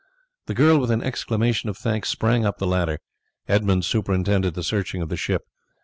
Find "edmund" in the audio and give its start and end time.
3.47-3.85